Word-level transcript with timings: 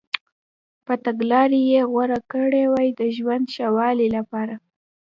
بله 0.85 0.97
تګلارې 1.05 1.61
یې 1.71 1.81
غوره 1.91 2.19
کړي 2.31 2.63
وای 2.67 2.89
د 2.99 3.01
ژوند 3.15 3.45
ښه 3.53 3.67
والي 3.77 4.07
لپاره. 4.17 4.55